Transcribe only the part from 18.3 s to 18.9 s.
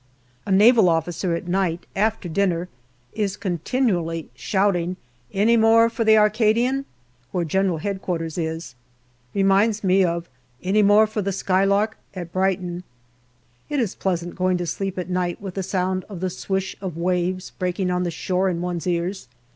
in one's